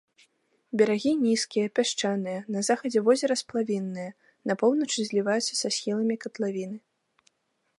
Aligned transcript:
Берагі 0.81 1.11
нізкія, 1.25 1.71
пясчаныя, 1.79 2.39
на 2.55 2.63
захадзе 2.69 3.03
возера 3.09 3.37
сплавінныя, 3.43 4.11
на 4.53 4.57
поўначы 4.63 4.99
зліваюцца 5.11 5.53
са 5.61 5.67
схіламі 5.77 6.15
катлавіны. 6.25 6.77